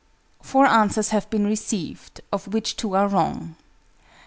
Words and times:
Four 0.41 0.65
answers 0.65 1.09
have 1.09 1.29
been 1.29 1.45
received, 1.45 2.21
of 2.31 2.51
which 2.51 2.75
two 2.75 2.95
are 2.95 3.07
wrong. 3.07 3.55